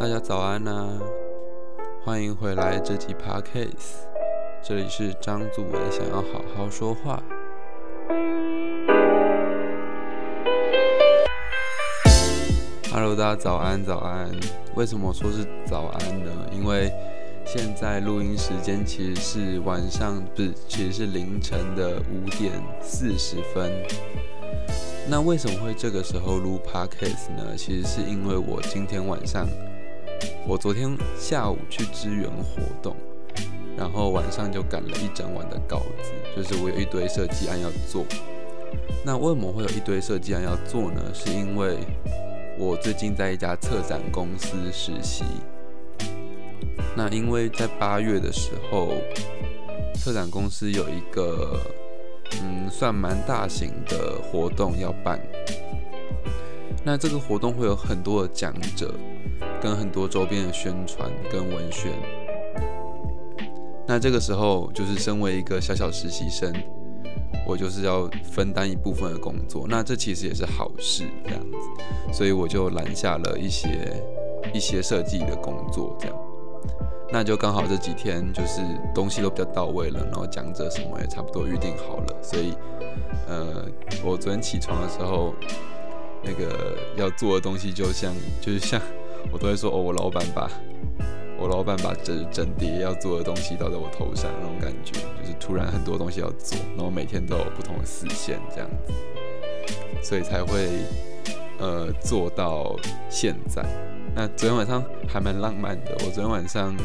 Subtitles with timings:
[0.00, 0.98] 大家早安呐、
[2.02, 4.06] 欢迎回来这集 Podcast，
[4.64, 7.22] 这里是张祖伟想要好好说话。
[12.90, 14.30] Hello，大家早安，早安。
[14.74, 16.32] 为什么说是早安呢？
[16.50, 16.90] 因为
[17.44, 23.70] 现在录音时间其实是晚上，不是，其实是凌晨的五点四十分。
[25.06, 27.54] 那为什么会这个时候录 Podcast 呢？
[27.54, 29.46] 其实是因为我今天晚上，
[30.50, 32.96] 我昨天下午去支援活动，
[33.76, 38.04] 然后晚上就赶了一整晚的稿子，就是我有一堆设计案要做。
[39.04, 41.00] 那为什么会有一堆设计案要做呢？
[41.14, 41.76] 是因为
[42.58, 45.22] 我最近在一家策展公司实习。
[46.96, 48.94] 那因为在八月的时候，
[49.94, 51.60] 策展公司有一个
[52.42, 55.20] 嗯算蛮大型的活动要办。
[56.82, 58.92] 那这个活动会有很多的讲者，
[59.60, 61.92] 跟很多周边的宣传跟文宣。
[63.86, 66.52] 那这个时候就是身为一个小小实习生，
[67.46, 69.66] 我就是要分担一部分的工作。
[69.68, 73.68] 那这其实也是好事，这样子，所以我就揽下了一些
[74.54, 76.16] 一些设计的工作，这样。
[77.12, 78.60] 那就刚好这几天就是
[78.94, 82.54] 东西都比较到位了，然后讲者什么也差不多预定好了，所以
[83.26, 83.66] 呃，
[84.04, 85.34] 我昨天起床的时候，
[86.22, 88.80] 那个要做的东西就像就是像
[89.32, 90.50] 我都会说哦，我老板把
[91.38, 98.92] 我老板把整整叠要做的东西倒在我头上那种感觉，就是突然很多东西要做，然后每天都有不同的视线这样子，
[100.02, 100.68] 所以才会
[101.58, 102.76] 呃做到
[103.08, 103.64] 现在。
[104.14, 105.92] 那昨天晚上还蛮浪漫的。
[106.00, 106.76] 我昨天晚上，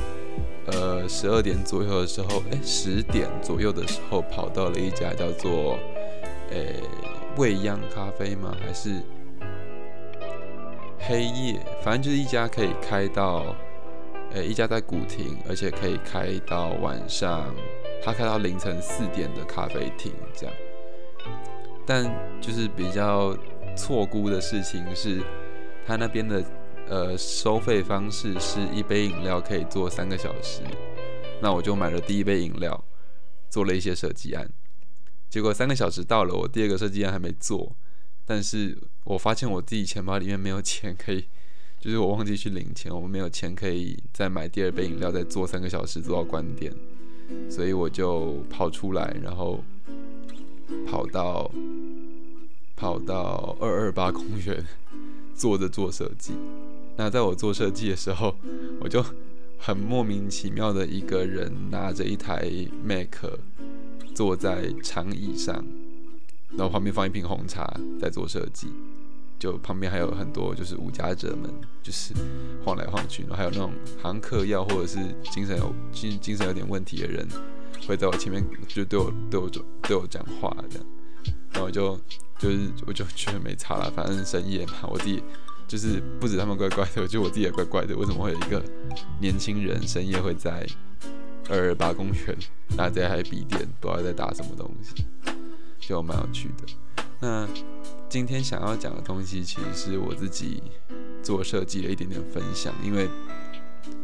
[0.68, 5.78] 呃，十二点左右的时候，哎，十点左右的时候，跑到了一家叫做，
[6.52, 6.76] 诶，
[7.36, 8.56] 未央咖啡吗？
[8.66, 9.02] 还是
[11.08, 11.60] 黑夜？
[11.82, 13.56] 反正就是一家可以开到，
[14.32, 17.54] 诶，一家在古亭，而且可以开到晚上，
[18.04, 20.56] 他开到凌晨四点的咖啡厅这样。
[21.86, 22.04] 但
[22.42, 23.38] 就是比较
[23.78, 25.22] 错估的事情是，
[25.86, 26.44] 他那边的。
[26.88, 30.62] 呃，收费方式是一杯饮料可以做三个小时，
[31.42, 32.86] 那我就买了第一杯饮料，
[33.50, 34.48] 做了一些设计案，
[35.28, 37.76] 结果三个小时到了，我第二个设计案还没做，
[38.24, 41.24] 但是我发现我自己钱包里面没有钱可以，
[41.80, 46.74] 就是我忘记去领钱，我没有钱可以再买第二杯饮料，再坐三个小时做到关店，
[47.50, 49.64] 所以我就跑出来，然后
[50.88, 51.52] 跑到
[52.76, 54.66] 跑到二二八公园
[55.36, 56.34] 坐着做设计。
[56.98, 58.36] 那在我做设计的时候，
[58.80, 59.06] 我就
[59.60, 62.50] 很莫名其妙的一个人拿着一台
[62.84, 63.24] Mac，
[64.16, 65.64] 坐在长椅上，
[66.58, 68.70] 然后旁边放一瓶红茶在做设计，
[69.40, 71.52] 就旁边还有很多就是无家者们，
[71.84, 72.14] 就是
[72.64, 75.00] 晃来晃去，然后还有那种好像嗑药或者是
[75.32, 77.28] 精神有精精神有点问题的人，
[77.88, 79.50] 会在我前面就对我对我
[79.84, 80.86] 对我讲话这样，
[81.54, 82.00] 然后就
[82.40, 85.24] 就是我就觉得没差了，反正深夜嘛，我自己。
[85.68, 87.98] 就是不止他们怪怪的，就我自己也怪怪的。
[87.98, 88.64] 为什么会有一个
[89.20, 90.64] 年轻人深夜会在
[91.50, 92.38] 二二八公园
[92.78, 95.04] 拿着台笔电，不知道在打什么东西，
[95.80, 96.66] 就蛮有趣的。
[97.20, 97.48] 那
[98.16, 100.64] 今天想要讲的东西，其实是我自己
[101.22, 102.74] 做设计的一点点分享。
[102.82, 103.10] 因为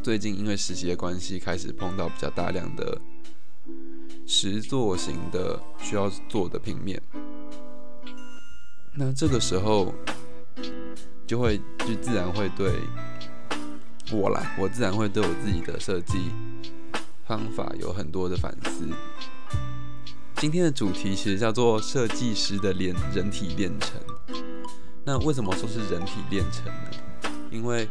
[0.04, 3.00] 最近因为实习的关系，开始碰到比较大量的
[4.28, 7.02] 实作型的需要做的平面。
[8.96, 9.96] 那这个时候。
[11.26, 12.74] 就会就自然会对
[14.12, 16.30] 我来，我自然会对我自己的设计
[17.26, 18.86] 方法有很多的反思。
[20.42, 24.02] 今天的主题其实叫做设计师的练人体炼成。
[25.04, 27.30] 那为什么说是人体炼成呢？
[27.52, 27.88] 因为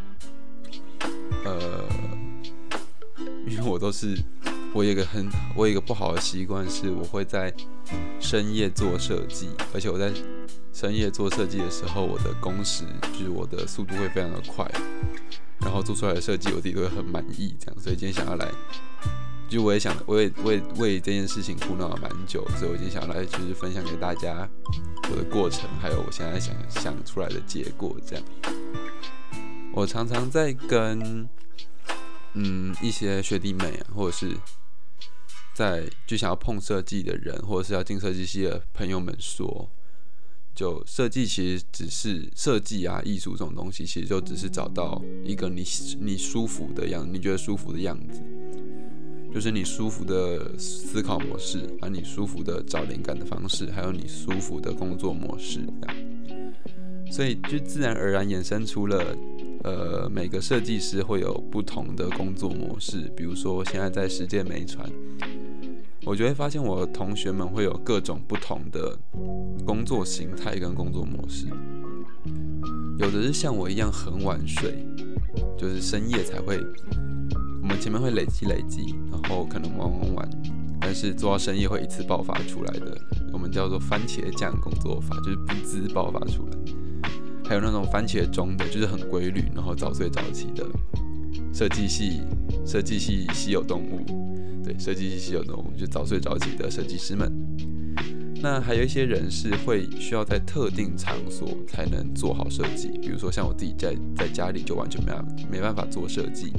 [1.45, 1.85] 呃，
[3.47, 4.19] 因为我都是
[4.75, 7.55] 我有一个很我有一个不好的习惯，是我会在
[8.19, 10.13] 深夜做设计，而且我在。
[10.73, 14.65] 深夜做设计的时候，我的工时就是我的速度会非常的快，
[15.59, 17.81] 然后做出来的设计我自己都会很满意，这样。
[17.81, 18.49] 所以今天想要来，
[19.51, 24.49] 就我也想，我也为为这件事情苦恼了蛮久，所以我今天想要来就是分享给大家
[25.11, 28.25] 我的过程，还有我现在想想出来的结果，这样。
[29.73, 31.29] 我常常在跟
[32.35, 34.37] 嗯一些学弟妹啊，或者是
[35.53, 39.69] 在就想要碰设计的人，或者是要进设计系的朋友们说。
[40.53, 45.65] 就设计其实只是设计啊，艺术这种东西其实就只是找到一个你
[46.01, 48.21] 你舒服的样，你觉得舒服的样子，
[49.33, 55.97] 就是你舒服的思考模式，啊，你舒服的找灵感的方式，还有你舒服的工作模式，这样。
[57.11, 59.17] 所以就自然而然衍生出了
[59.65, 63.11] 呃，每个设计师会有不同的工作模式。
[63.17, 64.89] 比如说，现在在实践美传，
[66.05, 68.97] 我就会发现我同学们会有各种不同的
[69.65, 71.47] 工作形态跟工作模式。
[72.99, 74.87] 有的是像我一样很晚睡，
[75.59, 76.61] 就是深夜才会，
[77.63, 80.31] 我们前面会累积累积，然后可能玩玩玩，
[80.81, 82.99] 但是做到深夜会一次爆发出来的，
[83.33, 86.59] 我们叫做番茄酱工作法，就是不滋爆发出来。
[87.45, 90.65] 还有那种番茄钟的，就是很规律，然后早睡早起的
[91.53, 92.23] 设计系，
[92.65, 94.07] 设计系稀有动物，
[94.65, 97.31] 对，设计系稀有动物就早睡早起的设计师们。
[98.43, 106.53] 那还有一些人是会需要在特定场所才能做好设计，比如说像我自己在在家里就完全没办没办法做设计。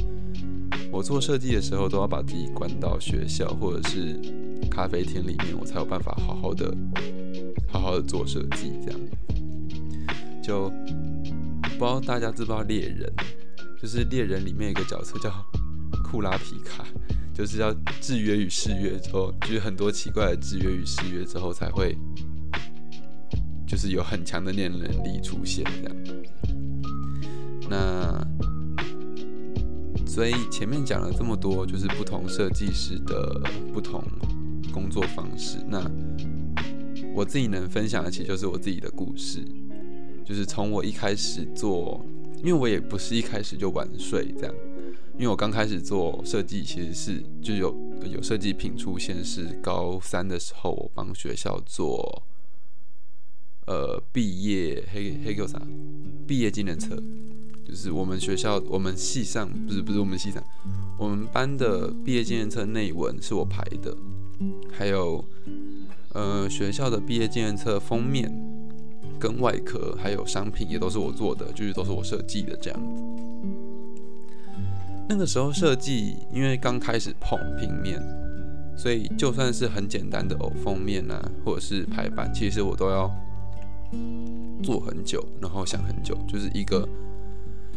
[0.91, 4.19] 我做设计的时候都要把自己关到学校或者是
[4.69, 6.75] 咖啡厅里面，我才有办法好好的
[7.71, 8.99] 好好的做设计这样。
[10.43, 10.69] 就
[11.77, 13.11] 不知道大家知不知道猎人，
[13.81, 15.31] 就是猎人里面有一个角色叫
[16.03, 16.85] 库拉皮卡，
[17.33, 21.97] 就是要制约与誓约之后，就是很多奇怪的制约与誓约之后才会，
[23.65, 25.95] 就是有很强的念能力出现这样。
[27.69, 28.27] 那
[30.11, 33.41] 所以前面讲了这么多，就是不同设计师的
[33.71, 34.03] 不同
[34.73, 35.57] 工作方式。
[35.69, 35.89] 那
[37.15, 39.41] 我自己能分享的，其实就是我自己的故事。
[40.25, 42.05] 就是从我一开始做，
[42.39, 44.53] 因为我也不是一开始就晚睡这样，
[45.13, 47.73] 因为我刚开始做设计，其实是就有
[48.03, 52.23] 有设计品出现是高三的时候，我帮学校做，
[53.65, 55.57] 呃，毕业黑黑狗啥，
[56.27, 57.01] 毕业纪念册，
[57.71, 60.43] 就是我们学校我们系上不是不是我们系上，
[60.99, 63.95] 我们班的毕业纪念册内文是我排的，
[64.71, 65.23] 还有
[66.13, 68.29] 呃学校的毕业纪念册封面。
[69.19, 73.03] 跟外壳还有商品也都是我做的，就是都是我设计的这样子。
[75.07, 78.01] 那个时候设计，因为刚开始碰平面，
[78.75, 83.11] 所以就算是很简单的偶封面啊，或者是排版，其实我都要
[84.63, 86.17] 做很久，然后想很久。
[86.27, 86.89] 就是一个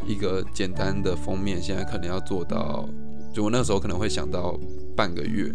[0.06, 2.88] 一个简单的封面，现在可能要做到，
[3.32, 4.58] 就我那时候可能会想到
[4.96, 5.52] 半个月，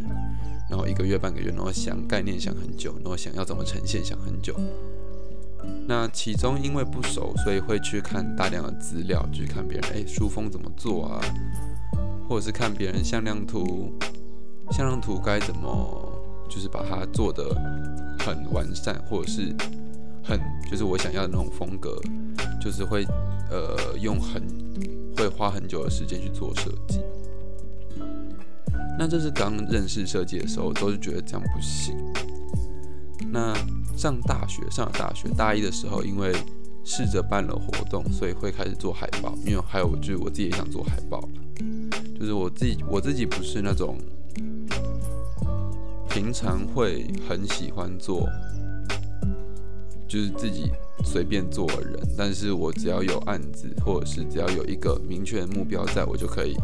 [0.69, 4.55] 然后一个月、半个月，然后想概念想很久，然后想要怎么呈现想很久。
[5.85, 11.21] 那其中因为不熟，所以会去看大量的资料，去看别人哎书封怎么做啊，
[12.27, 13.91] 或者是看别人向量图，
[14.71, 16.11] 向量图该怎么
[16.49, 17.43] 就是把它做的
[18.19, 19.53] 很完善，或者是
[20.23, 20.39] 很
[20.71, 21.99] 就是我想要的那种风格，
[22.61, 23.05] 就是会
[23.49, 24.41] 呃用很
[25.17, 26.99] 会花很久的时间去做设计。
[28.97, 31.95] 那这是刚认识设计的时候，都是觉得这样不行。
[33.31, 33.53] 那
[33.95, 36.33] 上大学，上了大学大一的时候，因为
[36.83, 39.33] 试着办了活动，所以会开始做海报。
[39.45, 41.21] 因为还有就是我自己也想做海报，
[42.19, 43.97] 就是我自己我自己不是那种
[46.09, 48.27] 平常会很喜欢做，
[50.07, 50.71] 就是自己
[51.03, 51.99] 随便做人。
[52.17, 56.55] 但是我只要有案子，或者是只要有一个明确的目标，在我就可以，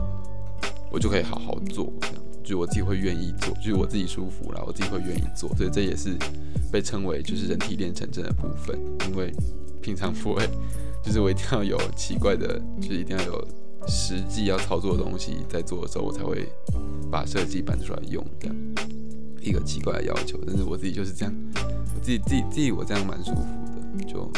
[0.92, 1.92] 我就可以好好做。
[2.02, 5.50] 这样，就我自己会愿意做，就是我自己舒服了，我自己会愿意做。
[5.56, 6.18] 所以这也是。
[6.72, 8.78] 被称为就是人体练成真的部分，
[9.08, 9.32] 因为
[9.82, 10.46] 平常不会，
[11.02, 13.48] 就是我一定要有奇怪的，就是一定要有
[13.88, 16.50] 实际要操作的东西在做的时候，我才会
[17.10, 18.56] 把设计搬出来用，这样
[19.40, 20.38] 一个奇怪的要求。
[20.46, 23.65] 但是我自己就是这样，我自己自己自己我这样蛮舒服。
[24.04, 24.32] 就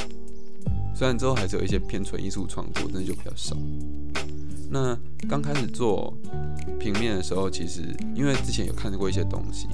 [0.96, 3.56] 虽然之后还是有一些偏纯艺术创作，但是就比较少。
[4.70, 4.98] 那
[5.30, 6.14] 刚开始做
[6.80, 7.82] 平面的时候，其实
[8.14, 9.68] 因为之前有看过一些东西。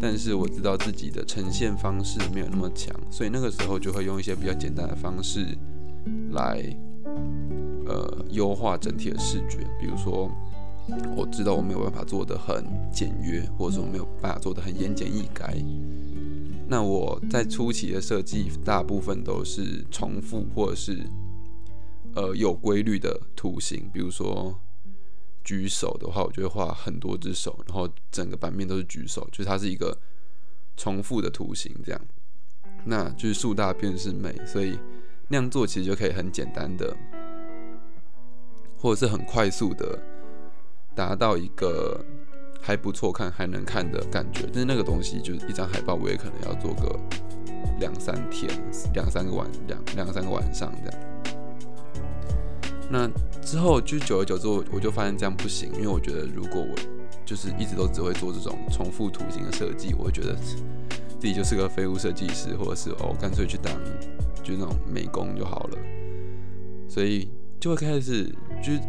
[0.00, 5.56] 但是我知道自己的呈现方式没有那么强，所以那个时候就会用一些比较简单的方式
[6.32, 6.62] 来，
[7.86, 9.58] 呃，优化整体的视觉。
[9.80, 10.30] 比如说，
[11.16, 15.64] 我知道我没有办法做的很简约，或者说没有办法做的很言简意赅。
[16.66, 20.98] 那我在初期的设计，大部分都是重复或者是
[22.14, 24.58] 呃有规律的图形，比如说。
[25.46, 29.94] 举手的话，我就会画很多只手，然后整个版面都是举手，就是它是一个
[30.74, 32.00] 重复的图形，这样，
[32.86, 34.78] 那就是树大便是美，所以
[35.28, 36.96] 那样做其实就可以很简单的，
[38.78, 40.02] 或者是很快速的
[40.94, 42.02] 达到一个
[42.66, 44.46] 还不错看、还能看的感觉。
[44.46, 46.98] 但是那个东西就是一张海报，我也可能要做个
[47.78, 48.50] 两三天、
[48.94, 51.00] 两三个晚、两两三个晚上这样。
[52.88, 53.06] 那
[53.42, 56.74] 之后就久而久之，我我就发现这样不行，因为我觉得如果我
[57.26, 63.74] 就是一直都只会做这种重复图形的设计，我会觉得自己就是个废物设计师，或者是哦干脆去当
[64.42, 65.78] 就那种美工就好了。
[66.88, 67.28] 所以
[67.60, 68.24] 就会开始
[68.62, 68.80] 就是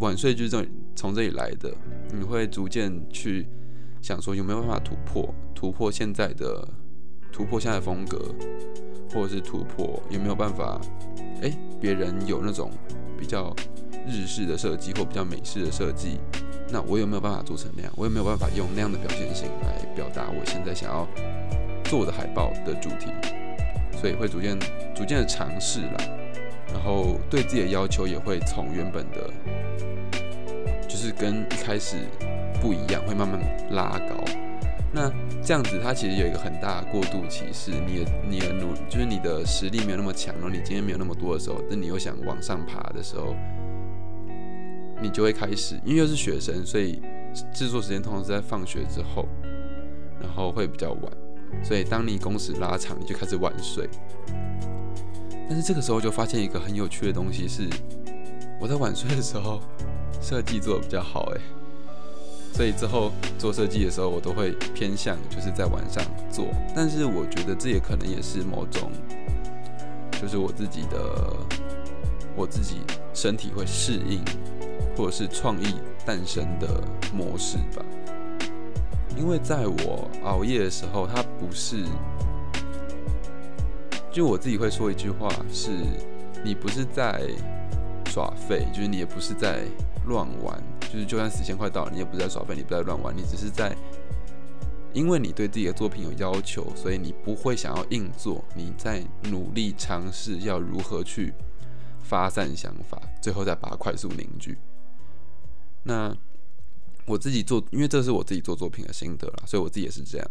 [0.00, 1.72] 晚睡就是这种从这里来的，
[2.12, 3.46] 你会逐渐去
[4.00, 6.66] 想说有没有办法突破，突破现在的
[7.32, 8.18] 突破现在的风格，
[9.12, 10.80] 或者是突破有没有办法，
[11.42, 12.70] 哎，别人有那种
[13.18, 13.54] 比较
[14.06, 16.18] 日式的设计或比较美式的设计，
[16.70, 17.92] 那我有没有办法做成那样？
[17.96, 21.08] 我有没有办法用那样的表现性来表达我现在想要
[21.84, 23.10] 做的海报的主题？
[24.00, 24.58] 所以会逐渐
[24.94, 26.20] 逐渐的尝试了。
[26.72, 29.30] 然后对自己的要求也会从原本的，
[30.94, 31.96] 就是跟一开始
[32.62, 33.40] 不一样，会慢慢
[33.72, 34.24] 拉高。
[34.92, 35.10] 那
[35.42, 43.34] 这样子，它其实有一个很大的过渡期，是你的你的努，就是你的实力没有那么强，然后你今天没有那么多的时候，但你又想往上爬的时候，
[45.02, 47.02] 你就会开始，因为又是学生，所以
[47.52, 49.26] 制作时间通常是在放学之后，
[50.20, 51.12] 然后会比较晚，
[51.64, 53.88] 所以当你工时拉长，你就开始晚睡。
[55.48, 57.68] 但是这个时候就发现一个很有趣的东西，是
[58.60, 59.60] 我在晚睡的时候
[60.24, 61.40] 设计做的比较好诶。
[62.54, 66.46] 所以之后做设计的时候，我都会偏向就是在晚上做。
[66.74, 68.90] 但是我觉得这也可能也是某种，
[70.22, 71.36] 就是我自己的
[72.36, 72.76] 我自己
[73.12, 74.20] 身体会适应，
[74.96, 75.74] 或者是创意
[76.06, 76.80] 诞生的
[77.12, 77.84] 模式吧。
[79.16, 81.84] 因为在我熬夜的时候，它不是。
[84.12, 85.70] 就我自己会说一句话，是
[86.44, 87.20] 你不是在
[88.06, 89.64] 耍废，就是你也不是在
[90.06, 93.76] 乱玩，就是就算时间快到了，你也不在耍废，你不在乱玩，你只是在，
[94.92, 101.32] 因为你对自己的作品有要求，所以你不会想要硬做，你在努力尝试要如何去
[102.02, 104.58] 发散想法，最后再把它快速凝聚。
[105.82, 106.16] 那
[107.06, 110.30] 我自己做，因为这是我自己做作品的心得啦，所以我自己也是这样。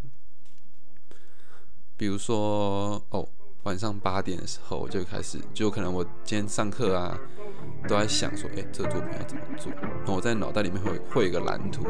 [1.98, 3.28] 比如说，哦。
[3.64, 7.18] 晚上八点的时候，我就开始，就可能我今天上课啊，
[7.88, 9.72] 都在想说，哎，这个作品要怎么做？
[9.74, 11.86] 然后我在脑袋里面会会一个蓝图。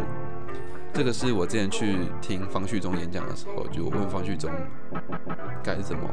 [0.94, 4.52] 这个是我之前去听方旭中演讲的时候，就问方旭中
[5.64, 6.08] 该怎么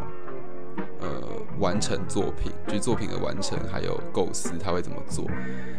[1.01, 1.23] 呃
[1.59, 5.27] 完成作品，就是作品的完成还有构思，他会怎么做？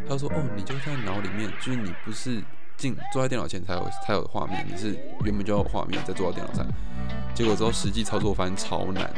[0.08, 2.44] 他说，哦，你就在脑里面，就是你不是
[2.78, 4.96] 进坐在电脑前才有才有画面，你是
[5.26, 6.64] 原本就有画面再坐到电脑上。
[7.34, 9.12] 结果之后实际操作发现超难，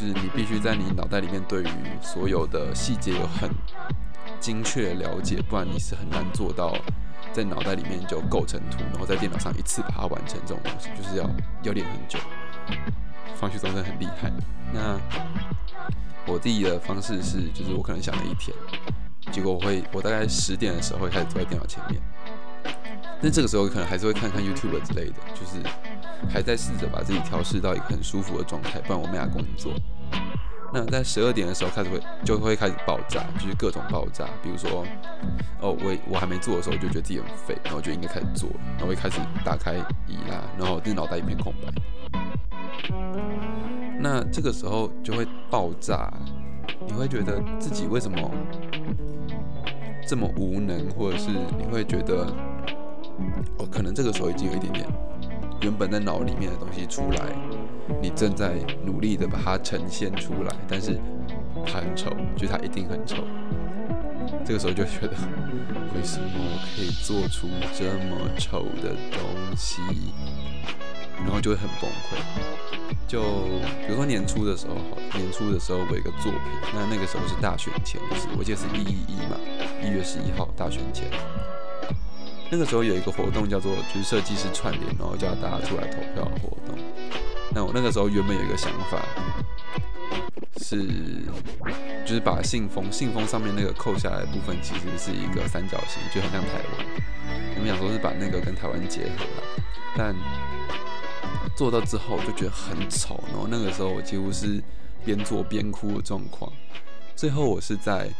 [0.00, 1.68] 就是你必须在你脑袋里面对于
[2.00, 3.50] 所有的细节有很
[4.40, 6.74] 精确的了解，不然你是很难做到
[7.34, 11.28] 在脑袋里面就构成图，然后在电脑上一次把它完成这种东西，就是要
[11.64, 12.18] 要练很久。
[13.34, 14.32] 方旭东真的很厉害。
[14.72, 14.98] 那
[16.26, 18.56] 我自己的方式是，就是我可能想了一天，
[19.30, 22.00] 结果我会我大概十点的时候会开始坐在电脑前面，
[23.22, 25.62] 但这个时候可能还是会看看 YouTube 之类的，就是。
[26.28, 29.72] 还在试着把自己调试到一个很舒服的状态，不然我没法工作。
[30.70, 34.28] 那在十二点的时候开始会就会开始爆炸，就是各种爆炸。
[34.42, 34.84] 比如说，
[35.62, 41.72] 哦，我我还没做的时候，我就觉得自己很废，然后就应该开始做，然后会开始打开伊拉，然后这脑袋一片空白。
[43.98, 46.12] 那这个时候就会爆炸，
[46.86, 48.30] 你会觉得自己为什么
[50.06, 52.26] 这么无能，或者是你会觉得，
[53.58, 54.86] 哦，可能这个时候已经有一点点。
[55.62, 57.20] 原本在脑里面的东西出来，
[58.00, 60.98] 你正在努力的把它呈现出来，但是
[61.66, 63.16] 它很丑，就它一定很丑。
[64.42, 65.12] 这个时候就觉得，
[65.94, 69.20] 为什么我可以做出这么丑的东
[69.54, 69.82] 西？
[71.18, 72.16] 然后就会很崩溃。
[73.06, 73.20] 就
[73.84, 74.76] 比如说年初的时候，
[75.18, 76.40] 年初的时候我有一个作品，
[76.72, 79.36] 那那个时候是大选前，就是我记得是一一一嘛，
[79.82, 81.06] 一月十一号大选前。
[82.50, 86.76] 那个时候有一个活动叫做就是设计师串联，然后叫大家出来投票的活动。
[87.54, 89.00] 那我那个时候原本有一个想法，
[90.56, 90.84] 是
[92.04, 96.86] 就是把信封信封上面那个扣下来的部分其实是一个三角形，就很像台湾。
[97.54, 99.24] 我们想说是把那个跟台湾结合，
[99.96, 100.14] 但
[101.54, 104.60] 做到之后就觉得很丑，然后那个时候我几乎是
[105.04, 106.52] 边做边哭的状况。
[107.14, 108.10] 最后我是在。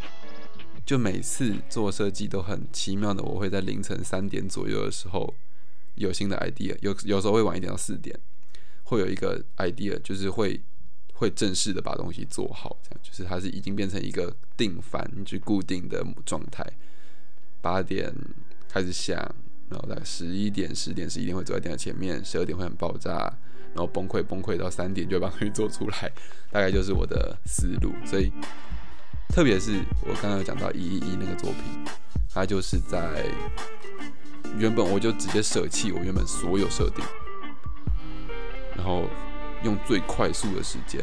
[0.84, 5.32] 就每次做设计都很奇妙的，我会在凌晨三点左右的时候
[5.94, 8.18] 有新的 idea，有有时候会晚一点到四点，
[8.82, 10.60] 会有一个 idea，就是会
[11.12, 16.66] 会正式的把东西做好，这样就是它是已经变成一个定番，就固定的状态。
[17.60, 18.12] 八点
[18.68, 19.16] 开始想，
[19.68, 23.32] 然后在十一点、十点、十一点会坐在电脑前面，十二点会很爆炸，
[23.74, 26.10] 然后崩溃崩溃到三点就把东西做出来，
[26.50, 28.32] 大概就是我的思路，所以。
[29.32, 31.62] 特别是我刚刚讲到一一一那个作品，
[32.32, 33.24] 它就是在
[34.58, 37.04] 原本我就直接舍弃我原本所有设定，
[38.76, 39.08] 然后
[39.62, 41.00] 用最快速的时间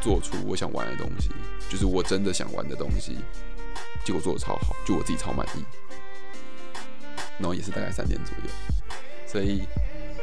[0.00, 1.30] 做出我想玩的东西，
[1.68, 3.16] 就是我真的想玩的东西。
[4.04, 5.64] 结果做的超好，就我自己超满意。
[7.38, 8.50] 然后也是大概三点左右，
[9.26, 9.62] 所以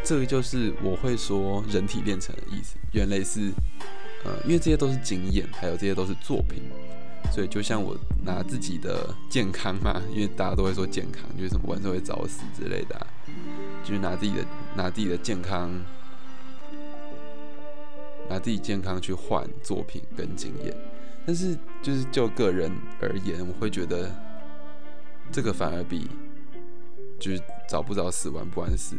[0.03, 3.51] 这个就是我会说人体炼成的意思，原类似，
[4.25, 6.63] 呃，因为这些都是经验，还有这些都是作品，
[7.32, 13.08] 所以就像我拿自己的健康嘛， 因为大家都会说健康就是什么晚上会早死之类的，
[13.84, 15.72] 就是拿自己的拿自己的健康。
[18.27, 20.75] 拿自己健康去换作品跟经验，
[21.27, 24.10] 但是就是就个人而言，我会觉得
[25.32, 26.10] 这个反而比
[27.20, 27.39] 就是
[27.70, 28.96] 早不早死晚不晚死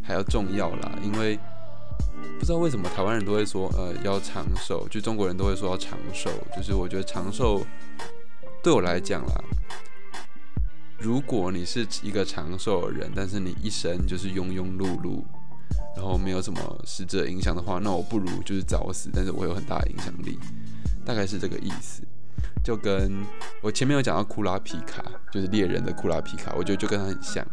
[0.00, 0.96] 还要重要啦。
[1.02, 1.36] 因为
[2.38, 6.30] 不知道为什么台湾人都会说呃要长寿，就中国人都会说要长寿。
[6.56, 7.64] 就是我觉得长寿
[8.62, 9.44] 对我来讲啦，
[10.98, 15.22] 如果你是一个长寿的人，但是你一生就是庸庸碌碌。
[15.96, 20.38] 然后没有什么实质影响的话，那我不如就是早死，但是我有很大的影响力，
[21.04, 22.02] 大概是这个意思。
[22.64, 23.24] 就跟
[23.62, 27.46] 我前面有讲到库拉皮卡，就是猎人的库拉皮卡，我觉得就跟他很像。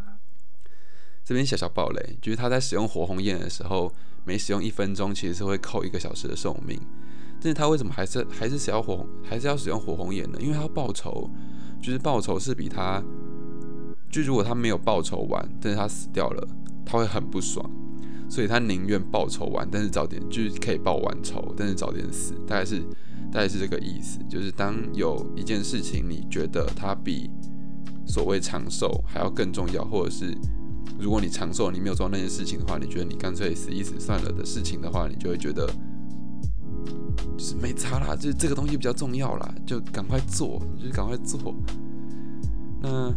[1.23, 3.93] 这边小小暴雷，就是他在使用火红焰的时候，
[4.25, 6.79] 每使用一分钟其实是会扣一个小时的寿命。
[7.39, 10.37] 但是他为什么还是还是想要火红，还是要使用火红眼呢？
[10.39, 11.29] 因为他要报仇，
[11.81, 13.03] 就是报仇是比他，
[14.11, 16.47] 就如果他没有报仇完，但是他死掉了，
[16.85, 17.67] 他会很不爽。
[18.29, 22.79] 所以他宁愿报仇完，但是早点就是可以报完仇，但是早点死，大概是
[23.29, 24.19] 大概是这个意思。
[24.29, 27.29] 就是当有一件事情你觉得它比
[28.05, 30.37] 所谓长寿还要更重要，或者是
[31.01, 35.65] 如果你长寿你没有做那件事情的话，你觉得你干脆死一死算了的事情的话，你就会觉得
[37.37, 41.55] 就是没差啦，就是这个东西比较重要啦，就赶快做，就是赶快做。
[42.81, 43.13] 那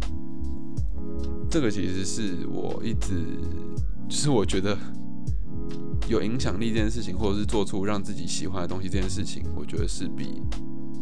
[1.49, 3.23] 这个其实是我一直
[4.09, 4.77] 就是我觉得。
[6.07, 10.39] 有影响力这件事情，或者是做出让自己喜欢的东西这件事情，我觉得是比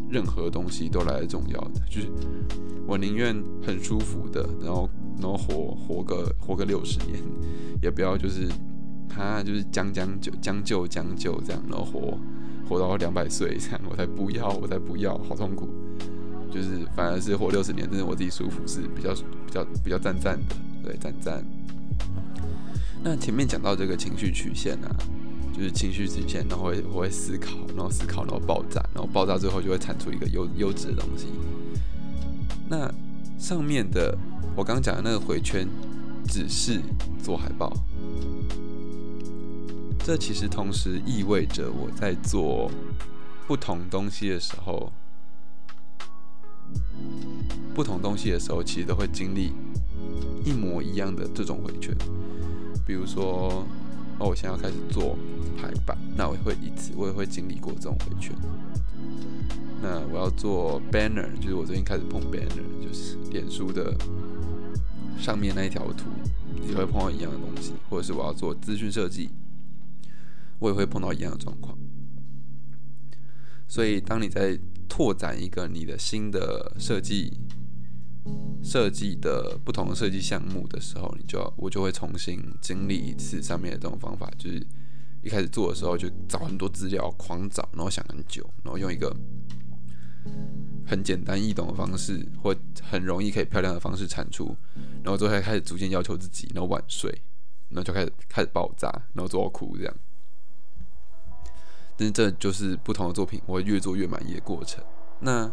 [0.09, 1.81] 任何东西都来的重要的。
[1.89, 2.09] 就是
[2.87, 4.89] 我宁愿很舒服的，然后
[5.20, 7.19] 然后活活个活个六十年，
[7.82, 8.47] 也不要就是
[9.08, 12.17] 他就是将将就将就将就这样，然后活
[12.67, 15.69] 活到两百岁这样，我才不要，我才不要，好痛苦。
[16.52, 21.43] 就是反而是活六十年，真的我自己舒服是比较比较比较赞赞的，对赞赞。
[23.04, 24.95] 那前面讲到这个情绪曲线啊，
[25.52, 31.26] 就是情绪曲线，然后会会思考，然后思考，然后爆炸，然后爆炸之后就会产出一个优优质的东西。
[32.69, 32.88] 那
[33.39, 34.15] 上面的
[34.55, 35.67] 我刚讲的那个回圈，
[36.27, 36.79] 只是
[37.23, 37.75] 做海报，
[40.05, 42.69] 这其实同时意味着我在做
[43.47, 44.91] 不同东西的时候，
[47.73, 49.53] 不同东西的时候，其实都会经历
[50.45, 51.95] 一模一样的这种回圈。
[52.85, 53.65] 比如说，
[54.19, 55.17] 哦，我现在要开始做
[55.57, 58.35] 排版，那我会一次，我也会经历过这种回圈。
[59.81, 63.93] 那我要做 banner，就是我最近开始碰 banner，就是脸书的
[65.19, 66.10] 上面那一条图，
[66.67, 67.73] 也会碰到一样的东西。
[67.89, 69.30] 或者是我要做资讯设计，
[70.60, 71.78] 我也会碰到一样的状况。
[73.67, 77.34] 所以，当你在拓展一个你的新的设计。
[78.63, 84.65] 设计的不同的设计项目的时候，你就要我就会重新经历一次上面的这种方法，就是
[85.21, 89.13] 一开始做的时候就找很多资料，狂找，然后想很久，然后用一个
[90.86, 94.56] 很简单易懂的方式，或很容易可以漂亮的方式产出，
[95.04, 97.10] 然后之后才开始逐渐要求自己，然后晚睡，
[97.69, 99.93] 然后就开始开始爆炸，然后做到哭这样。
[101.96, 104.84] 但是这就是不同的作品，我会越做越满意的过程。
[105.19, 105.52] 那。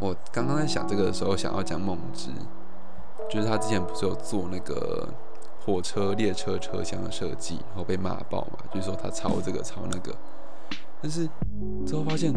[0.00, 2.28] 我刚刚在想这个的时候，想要讲梦之，
[3.30, 5.08] 就是他之前不是有做那个
[5.60, 10.12] 火车列车车厢的设计，然后被骂爆嘛，就是说他抄这个抄那个。
[11.04, 11.28] 但是
[11.84, 12.32] 之后发现，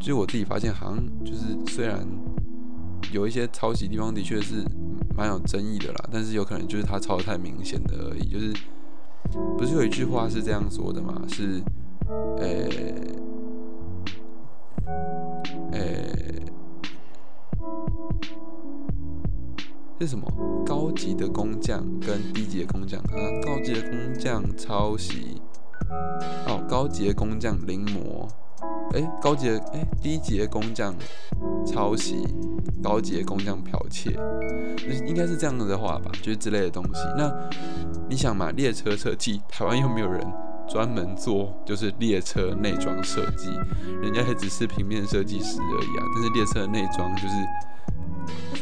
[0.00, 2.00] 就是我自己发现，好像就是虽然
[3.12, 4.64] 有一些抄袭地方的确是
[5.14, 8.26] 蛮有争议的啦，但是有可能就是他抄的太明显的而已。
[8.26, 8.54] 就是
[9.58, 11.20] 不是有一句话是这样说的嘛？
[11.28, 11.62] 是，
[12.38, 12.46] 呃，
[15.72, 16.14] 呃。
[20.00, 20.26] 是什么？
[20.64, 23.12] 高级的工匠跟低级的工匠啊？
[23.42, 25.42] 高级的工匠抄袭
[26.46, 28.28] 哦，高级的工匠临摹，
[28.92, 30.94] 哎，高级的哎，低级的工匠
[31.66, 32.26] 抄袭，
[32.82, 34.10] 高级的工匠剽窃，
[35.06, 36.10] 应该是这样子的话吧？
[36.22, 37.00] 就是之类的东西。
[37.16, 37.32] 那
[38.08, 40.20] 你想嘛，列车设计，台湾又没有人
[40.68, 43.48] 专门做，就是列车内装设计，
[44.02, 46.04] 人家也只是平面设计师而已啊。
[46.14, 47.34] 但是列车的内装就是。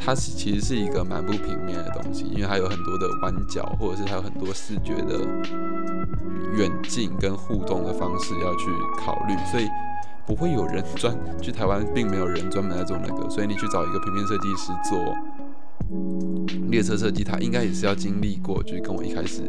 [0.04, 5.20] 它是其实是一个蛮不平面的东西，因为它有很多的弯角，或者是它有很多视觉的
[6.54, 8.66] 远近跟互动的方式要去
[8.98, 9.68] 考虑，所以
[10.26, 15.16] 不会有人专去台湾，并没有人专门在做那个，所以你去找一个平面设计师做
[16.68, 19.42] 列车设计，他应该也是要经历过，就是跟我一开始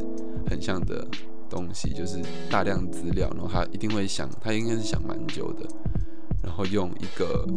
[0.50, 1.08] 很像的
[1.50, 5.66] 东西，就是大量资料，然后他一定会想，他应该是想蛮久的。
[6.44, 7.48] 然后用一个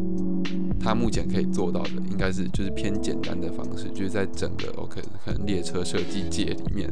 [0.81, 6.89] 他目前可以做到的，应该是就是偏简单的方式，就是在整个 OK 可能列车设计界里面，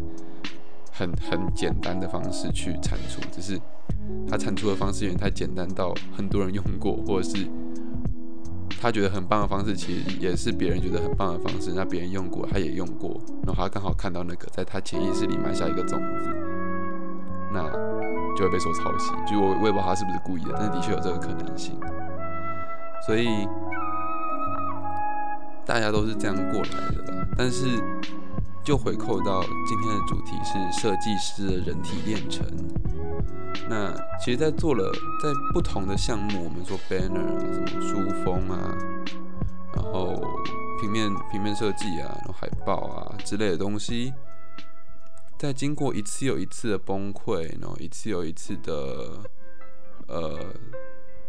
[0.92, 3.58] 很很简单的方式去产出，只是
[4.28, 7.46] 他产出的方式有点太简单到很多人用过，或者是
[8.80, 16.28] 他觉得很棒的方式，其实也是别人觉得很棒的方式，那别人用过，他也用过，然后他刚好看到那个，在他潜意识里埋下一个种子，
[17.52, 17.93] 那。
[18.36, 21.78] 就会被说抄袭，就我我也不知道他是不是故意的，但是的确有这个可能性。
[23.06, 23.46] 所以
[25.66, 27.26] 大家都是这样过来的啦。
[27.36, 27.66] 但是
[28.62, 32.46] 就回扣到今天的主题是设计师的人体炼成。
[33.68, 34.90] 那其实，在做了
[35.22, 38.74] 在不同的项目，我们说 banner 啊，什么书封啊，
[39.74, 40.14] 然后
[40.80, 44.12] 平面平面设计啊，然后海报啊之类的东西。
[45.36, 49.20] 在经过一次又一次的崩溃，然后一次又一次的，
[50.06, 50.38] 呃，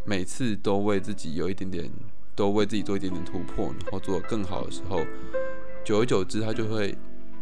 [0.05, 1.91] 每次都为自己有一点点，
[2.35, 5.01] 都为自己做一点点突破，然后做得更好的时候，
[5.83, 6.95] 久而久之，他就会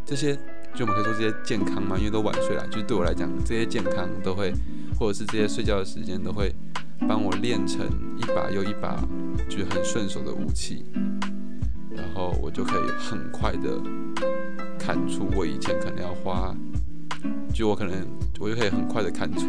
[0.06, 0.36] 这些，
[0.74, 4.52] 就我们可以说这些健康嘛，因为都晚睡了，就对我来讲，这些健康都会，
[4.98, 6.56] 或者是这些睡觉的时间都会
[7.08, 7.86] 帮我练成
[8.18, 9.06] 一把又一把，
[9.50, 10.86] 就是很顺手的武器。
[11.96, 13.80] 然后我就可以很快的
[14.86, 16.54] 看出我以前可能要花，
[17.54, 18.06] 就我可能
[18.38, 19.48] 我就可以很快的看出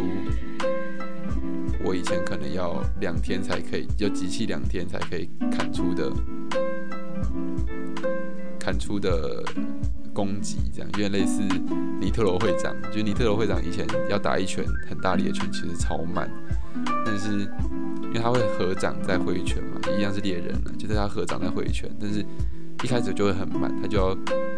[1.85, 6.13] 我以前可能要两天才可以，要机器两天才可以砍出的，
[8.61, 9.43] 砍出的
[10.13, 11.43] 攻击这样，有点类似
[12.01, 16.31] 尼特罗会长，就尼特罗会长以前要打一拳很大力的拳，其实超慢，
[17.05, 17.49] 但是。
[18.05, 22.25] 因为他会合掌再挥拳嘛，一样是猎人了，就是他合掌再挥拳，但是
[22.85, 24.17] 一开始就会很慢，他就要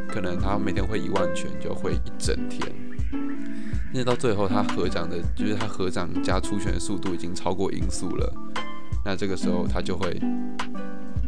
[0.09, 2.61] 可能他每天会一万拳，就会一整天，
[3.93, 8.33] 那到最后他合掌的，就是他合掌加出拳的速度已经超过音速了，
[9.05, 10.21] 那这个时候他就会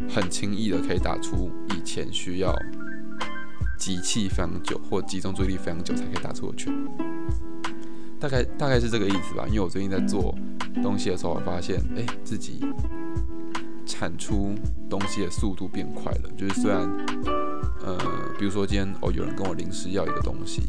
[0.09, 2.55] 很轻易的可以打出以前需要
[3.79, 6.73] 集气非常久或集中注意力非常久才可以打出的拳，
[8.19, 10.35] 大概大概是这个意思吧，因为我最近在做。
[10.81, 12.61] 东西的时候，我发现，哎，自己
[13.89, 14.55] 产出
[14.89, 16.31] 东西的速度变快了。
[16.37, 16.81] 就是虽然，
[17.83, 17.99] 呃，
[18.39, 20.61] 比如说今天哦，有人跟我临时要一个东西，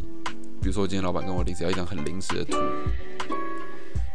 [0.61, 2.57] 比如说今天老板跟我临时要一张很临时的图，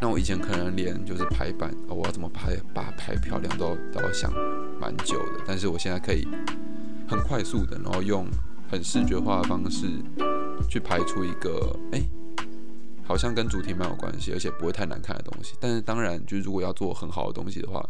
[0.01, 4.33] 那我以前可能连就是排版，哦，我要怎么排，把它排漂亮，都都要想
[4.81, 5.45] 蛮久的。
[5.47, 6.27] 但是我现在可以
[7.07, 8.27] 很快速的，然后用
[8.71, 9.87] 很视觉化的方式
[10.69, 12.03] 去排出一个，哎。
[13.07, 15.53] 好像跟主题蛮有关系，而且不会太难看的东西。
[15.61, 17.87] 但是当然，就是如果要做很好的东西的话，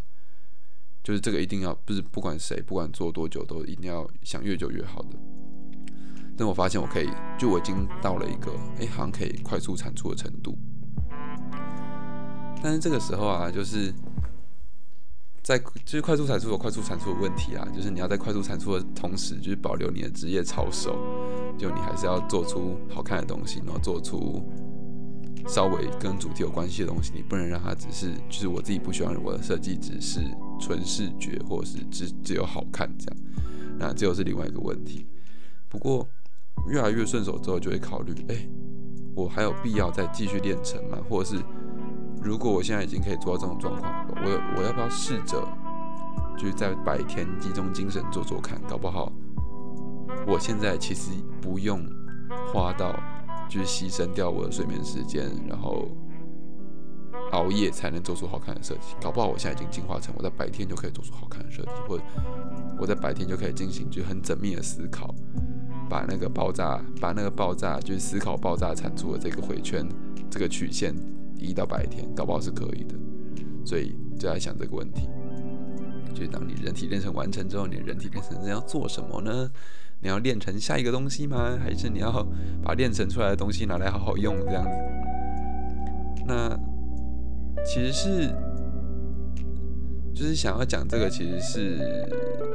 [1.04, 5.18] 就是这个一定要不是不管谁，不管做多久，都一定要想越久越好的。
[6.36, 10.56] 但我发现我可以，就我已经到了一个哎，好像可以快速产出的程度。
[12.62, 13.92] 但是这个时候啊，就是
[15.42, 20.96] 在就是快速产出有快速产出的问题啊，就是你要在快速产出的同时，就是保留你的职业操守，
[21.58, 24.42] 就你还是要做出好看的东西，然后做出。
[25.46, 30.20] 稍微跟主题有关系的东西，你不能让它只是，就是我自己不喜欢我的设计只是
[30.58, 33.16] 纯视觉，或者是只只有好看这样，
[33.78, 35.06] 那这又是另外一个问题。
[35.68, 36.08] 不过
[36.66, 38.48] 越来越顺手之后，就会考虑，哎，
[39.14, 40.98] 我还有必要再继续练成吗？
[41.08, 41.42] 或者是
[42.22, 45.46] 如果我现在已经可以做到这种状况，我我要不要试着
[46.38, 49.12] 就是在白天集中精神做做看，搞不好
[50.26, 51.84] 我现在其实不用
[52.52, 52.94] 花到。
[53.48, 55.88] 就是牺牲掉我的睡眠时间，然后
[57.32, 58.94] 熬夜才能做出好看的设计。
[59.00, 62.04] 搞不好我现在已经进化成我在白天就可以做出好看的设计，或者
[62.78, 65.14] 我在白天就可以进行就很缜密的思考，
[65.88, 69.86] 把那个爆炸，把那个爆炸就是思考爆炸产出的这个回圈
[70.30, 70.94] 这个曲线
[71.38, 72.94] 移到白天，搞不好是可以的。
[73.64, 75.08] 所以就在想这个问题，
[76.12, 79.50] 就是当你人体炼成完成之后，你人体炼成要做什么呢？
[80.04, 81.58] 你要练成下一个东西吗？
[81.58, 82.24] 还是你要
[82.62, 84.70] 把练成出来的东西拿来好好用这样子？
[86.26, 86.54] 那
[87.64, 88.28] 其实是
[90.14, 92.06] 就是想要讲这个，其实是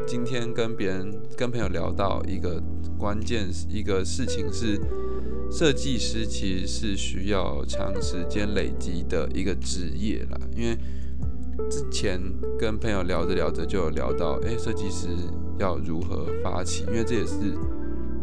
[0.07, 2.62] 今天跟别人跟朋友聊到一个
[2.99, 4.79] 关键一个事情是，
[5.51, 10.39] 设计师其实是需要长时间累积的一个职业啦。
[10.55, 10.77] 因为
[11.69, 12.21] 之前
[12.59, 15.09] 跟朋友聊着聊着就有聊到，哎，设计师。
[15.59, 16.85] 要如何发起？
[16.85, 17.35] 因为这也是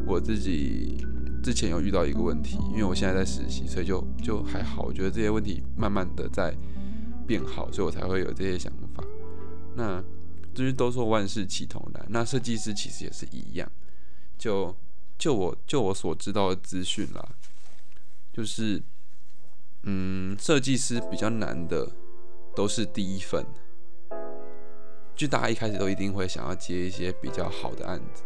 [0.06, 1.06] 我自己
[1.42, 2.56] 之前有遇到一个问题。
[2.70, 4.84] 因为我现在在实习，所以就就还好。
[4.84, 6.56] 我觉得这些问题慢慢的在
[7.26, 9.04] 变好，所以我才会有这些想法。
[9.74, 10.02] 那
[10.54, 13.70] 就是都说万事起头难，那设计师其实也是一样。
[14.38, 14.74] 就
[15.18, 17.22] 就我就我所知道的资讯啦，
[18.32, 18.82] 就是
[19.82, 21.86] 嗯，设计师比较难的
[22.56, 23.44] 都是第一份。
[25.14, 28.22] 就大家一开始都一定会想要接一些比较好的案子，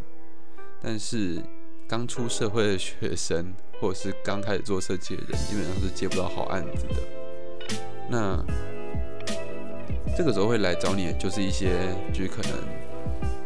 [0.82, 1.40] 但是
[1.86, 6.96] 刚出社会的学生或者是刚开始做设计的人，基本上是接不到好案子的。
[8.08, 8.44] 那
[10.16, 12.52] 这个时候会来找你，就是一些就是可能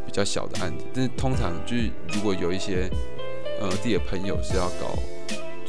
[0.07, 2.89] 比较小的案子，但是通常就是如果有一些
[3.61, 4.99] 呃自己的朋友是要搞，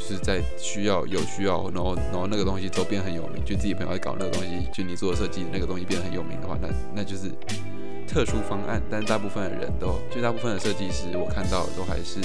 [0.08, 7.32] 就是在需要有需要，然后然后那个东西周边很有名，就自己朋友在搞那个东西，就你做的设计那个东西变得很有名的话，那那就是。
[8.08, 12.22] 特殊方案，但大部分的人都，就大部分的设计师，我看到都还是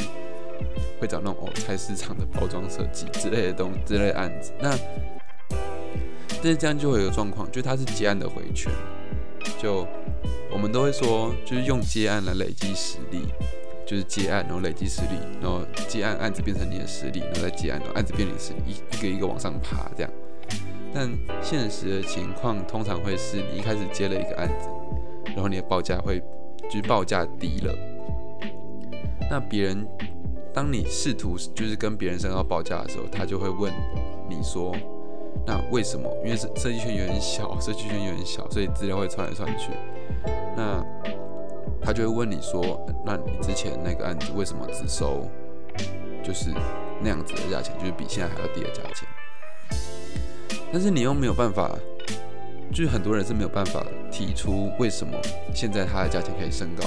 [1.00, 4.52] 会找那种哦菜市场的包装设计之类的东之类案子。
[4.60, 4.78] 那
[6.28, 8.70] 但是这样就会有个状况，就它是接案的回圈。
[9.58, 9.84] 就
[10.52, 13.26] 我们都会说，就是用接案来累积实力，
[13.90, 20.12] 就是接案然后累积实力，然后接案案子变成你的实力，然后再接案，然后案子变成实力，一一个一个往上爬这样。
[20.94, 21.10] 但
[21.42, 24.68] 现实的情况通常会是你一开始接了一个案子。
[25.34, 26.20] 然后你的报价会
[26.70, 27.74] 就是报价低了，
[29.28, 29.84] 那别人
[30.54, 33.72] 当你试图就是跟别人升高报价的时候，他就会问
[34.28, 34.72] 你说，
[35.44, 36.08] 那为什么？
[36.24, 39.70] 因为设设计圈有点小，设计圈有点小，所以资料会传来传去。
[40.56, 40.80] 那
[41.90, 45.28] 他就会问你说，那你之前那个案子为什么只收
[46.22, 46.50] 就是
[47.00, 49.08] 那样子的价钱，就是比现在还要低的价钱？
[50.72, 51.76] 但是你又没有办法。
[52.72, 55.18] 就是很多人是没有办法提出为什么
[55.52, 56.84] 现在它的价钱可以升高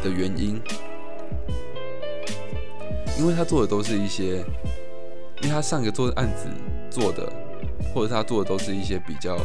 [0.00, 0.62] 的原因，
[3.18, 4.36] 因为他做的都是一些，
[5.40, 6.46] 因为他上一个做的案子
[6.88, 7.28] 做的，
[7.92, 9.36] 或者他做的都是一些比较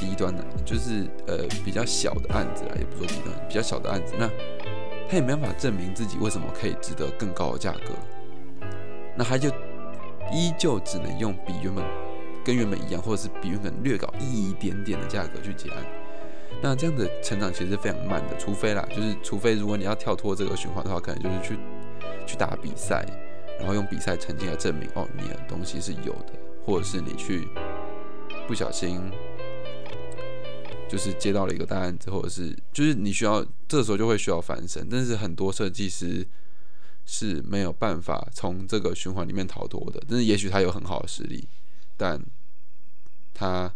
[0.00, 4.28] 低端的，就是呃比较小的案子啊，也不说低端，比较小的案子，那
[5.08, 7.94] 他也没办法证明自己为什么可以值得更高的价格，
[9.16, 9.48] 那他就
[10.32, 11.84] 依旧只能用比原本。
[12.44, 15.84] 跟原本一样，或者是比原本略高一点点的价格去结案，
[16.62, 18.34] 那这样的成长其实是非常慢的。
[18.38, 21.58] 除非啦，就是除非如果你要跳脱这个循环的话，可能就是去
[22.26, 23.04] 去打比赛，
[23.58, 26.32] 然后用比赛成绩来证明哦你的东西是有的，
[26.64, 27.46] 或者是你去
[28.46, 28.98] 不小心
[30.88, 34.86] 就是接到了一个大案子，或者是就是你需要这时候就会需要翻身。
[34.90, 36.26] 但是很多设计师
[37.04, 41.46] 是没有办法从这个循环里面逃脱的，但是也许他有很好的实力，
[41.96, 42.20] 但
[43.34, 43.72] 他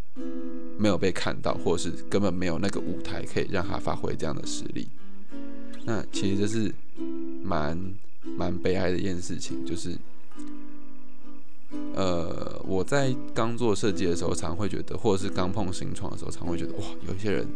[0.76, 4.88] 没有被看到，或者是根本没有那个舞台可以让他发挥这样的实力。
[5.84, 6.72] 那其实这是
[7.42, 7.94] 蛮
[8.36, 9.96] 蛮悲哀的一件事情，就是，
[11.94, 17.46] 呃，我在刚做设计的时候，常会觉得，或者是刚碰新创的时候，常会觉得，哇，有一些人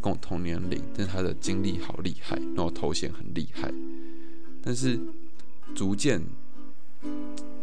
[0.00, 3.72] 跟我同年龄，但是他的经历好厉害，然后头衔很厉害，
[4.62, 4.98] 但是
[5.74, 6.22] 逐渐。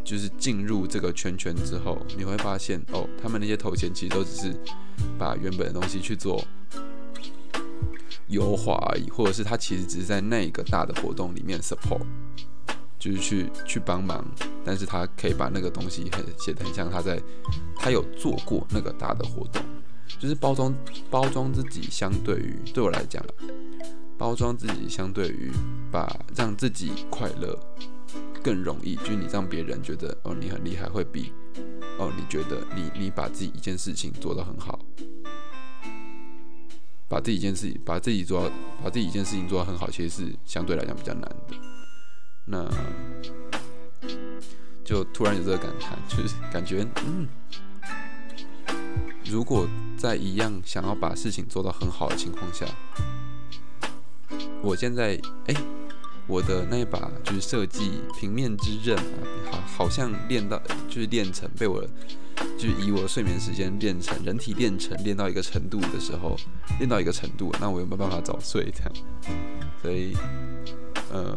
[0.04, 4.56] 就是进入这个圈圈之后，你会发现哦，他们那些头衔其实都只是
[5.20, 6.44] 把原本的东西去做
[8.30, 12.02] 优化而已，或者是他其实只是在那一个大的活动里面 support，
[13.00, 14.24] 就是去去帮忙，
[14.64, 17.20] 但是他可以把那个东西很写得很像他在
[17.78, 19.64] 他有做过那个大的活动，
[20.20, 20.74] 就是包装
[21.10, 23.24] 包装自己，相对于对我来讲，
[24.18, 25.52] 包装自己相对于
[25.90, 27.58] 把让自己快乐。
[28.42, 31.34] 更容易，就是你让别人觉得哦你很厉害，会比
[31.98, 34.80] 哦你觉得你你把自己一件事情做得很好，
[37.10, 38.50] 把自己一件事情把自己做
[38.82, 41.79] 把自己一件事情做得很好，其实是相对来讲比较难的。
[42.50, 42.68] 那
[44.84, 47.28] 就突然有这个感叹，就是感觉嗯，
[49.26, 52.66] 如果在一样想要把事情做到很好的情况下，
[54.62, 55.56] 我现在哎。
[56.32, 59.02] 我的那一把就是设计平面之刃啊，
[59.50, 61.84] 好，好像练到就是练成被我，
[62.56, 66.38] 就是以我睡眠时间练成人体练成练到一个程度的时候，
[66.78, 68.94] 练到一个程度，那我有没有办法早睡这样？
[69.82, 70.16] 所以，
[71.12, 71.36] 呃，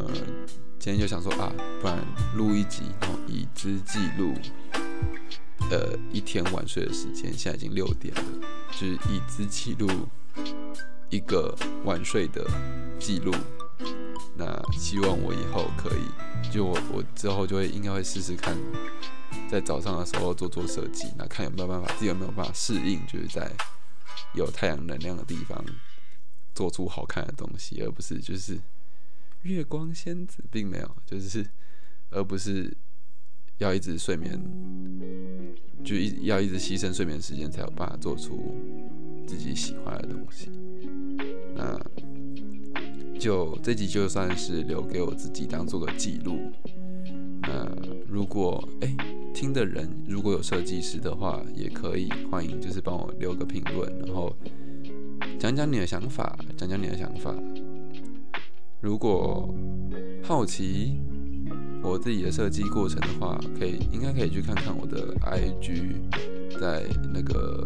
[0.82, 1.48] 今天就想说啊，
[1.80, 1.96] 不然
[2.34, 4.34] 录一集，然后以资记录，
[5.70, 8.22] 呃，一天晚睡的时间，现在已经六点了，
[8.72, 9.88] 就是以资记录
[11.08, 12.44] 一个晚睡的
[12.98, 13.32] 记录。
[14.34, 18.58] 那希望我以后可以，就我我之后就会应该会试试看，
[19.48, 23.48] 在早上的时候做做设计，那看有没有办法，自己有没有办法适应，就是在
[24.34, 25.64] 有太阳能量的地方
[26.56, 28.58] 做出好看的东西，而不是就是
[29.42, 31.44] 月光仙子，并没有，就是
[32.10, 32.76] 而不是
[33.58, 34.40] 要一直睡眠，
[35.84, 38.54] 就一要一直牺牲睡眠时间，才有办法做出
[39.26, 40.48] 自己喜欢的东西。
[41.54, 41.78] 那
[43.18, 46.50] 就这集就算是留给我自己当做个记录。
[47.42, 47.68] 那
[48.08, 48.94] 如果哎
[49.34, 54.34] 听的人如果有设计师的话，也可以欢迎，就是帮我留个评论，然后
[55.38, 57.34] 讲讲你的想法，讲讲你的想法。
[58.82, 59.48] 如果
[60.24, 61.00] 好奇
[61.84, 65.92] 我自己的设计过程的话，可以应该可以去看看我的 IG，
[66.60, 66.82] 在
[67.14, 67.64] 那个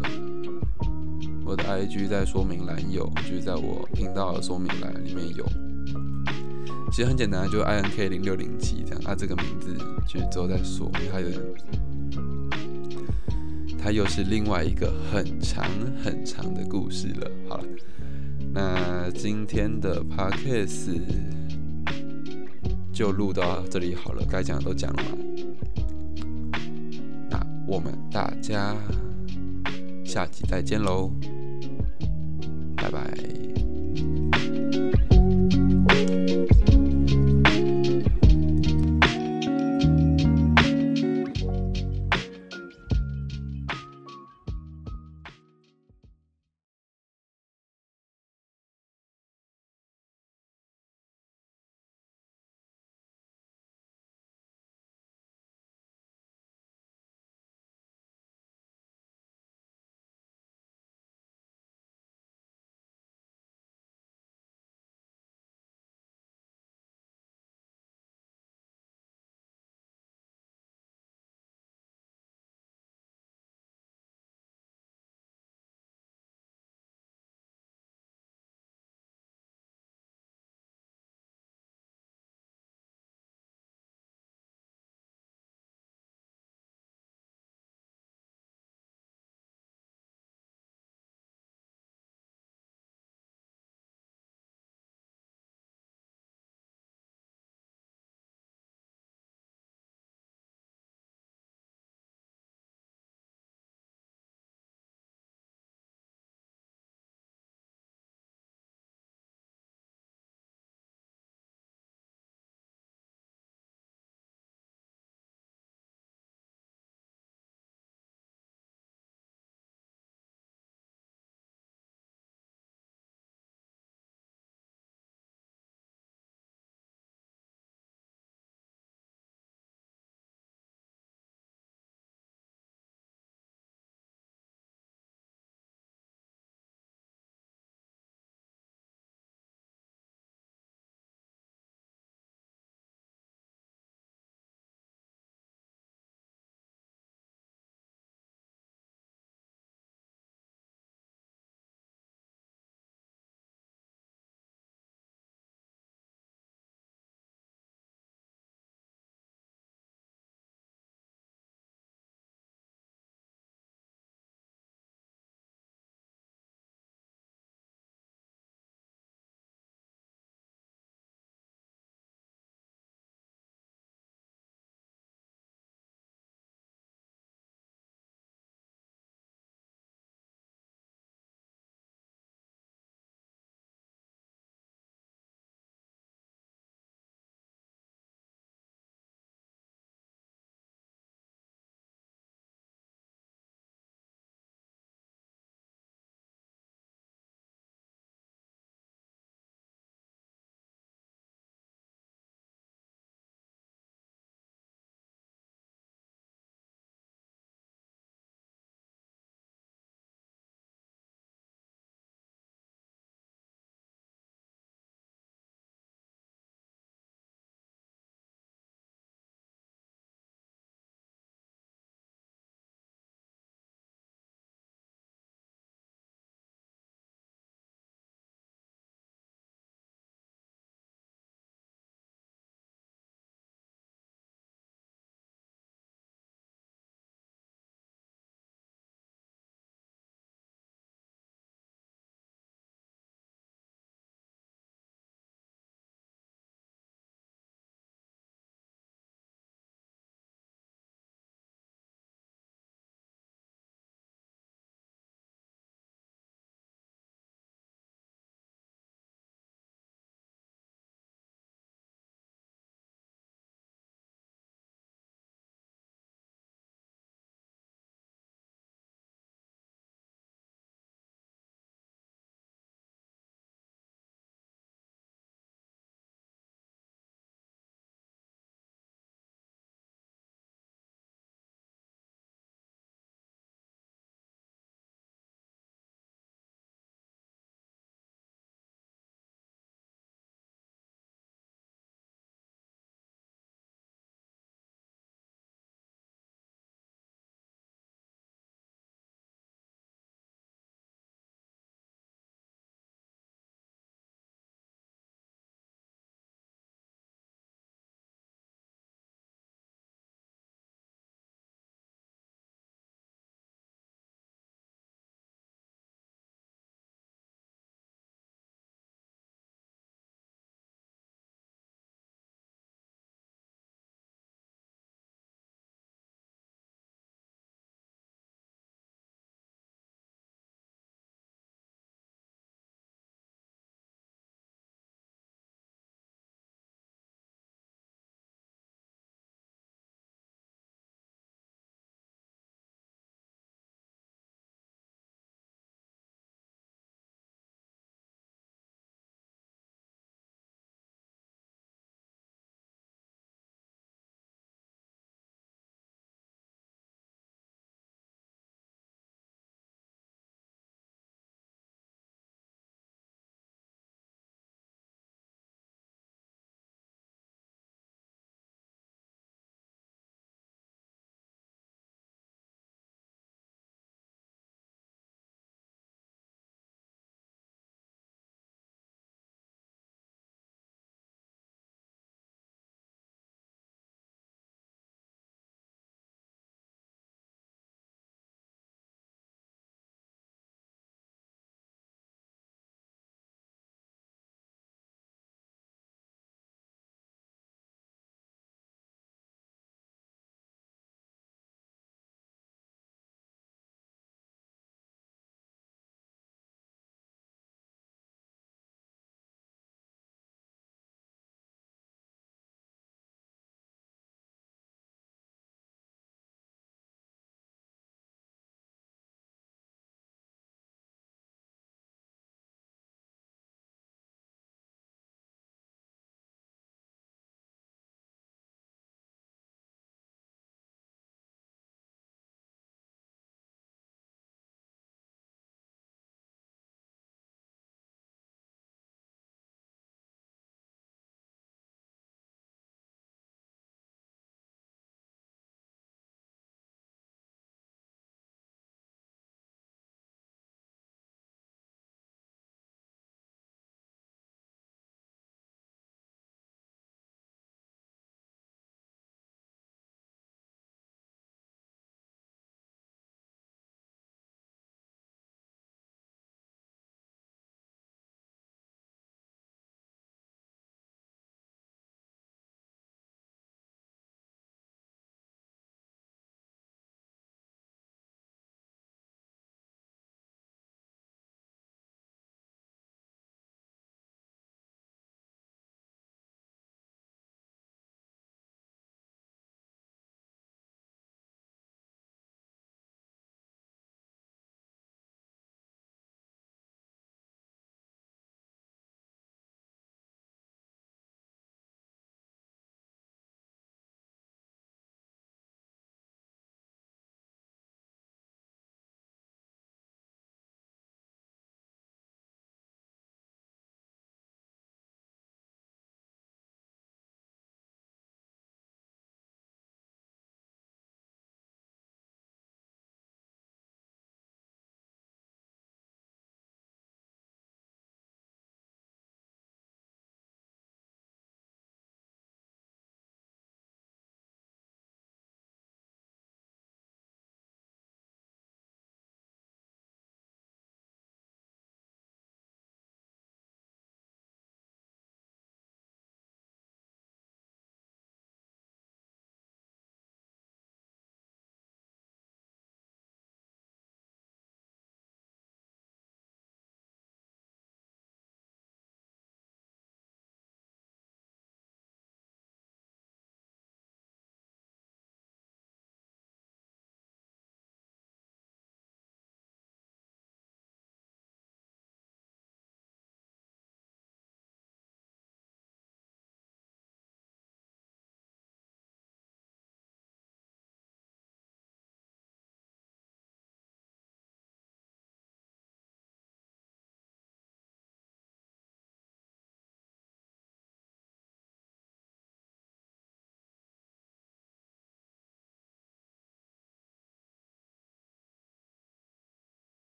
[1.43, 5.43] 我的 IG 在说明栏有，就是在我频道的说明栏里面有。
[6.91, 9.01] 其实很简单，就 I N K 零六零七这样。
[9.05, 9.75] 啊，这个名字
[10.07, 11.41] 就之后再说，因为它有点，
[13.79, 15.67] 它又是另外一个很长
[16.03, 17.31] 很长的故事了。
[17.49, 17.63] 好了，
[18.59, 20.99] 那今天的 podcast
[22.91, 25.03] 就录到这里好了，该讲的都讲了。
[27.29, 28.75] 那我们大家
[30.03, 31.11] 下期再见喽，
[32.75, 33.36] 拜拜。